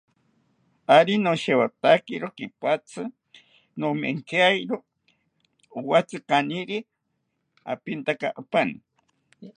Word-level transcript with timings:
Ari 0.95 1.13
noshewotakiro 1.23 2.27
kipatzi, 2.37 3.03
nomonkiaki 3.79 4.75
owatzi 5.77 6.17
kaniri 6.29 6.77
apintaka 7.71 8.27
apani 8.41 8.77